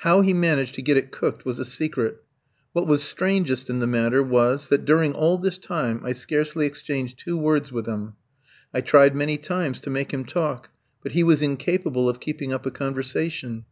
[0.00, 2.22] How he managed to get it cooked was a secret.
[2.74, 7.18] What was strangest in the matter was, that during all this time I scarcely exchanged
[7.18, 8.12] two words with him.
[8.74, 10.68] I tried many times to make him talk,
[11.02, 13.64] but he was incapable of keeping up a conversation.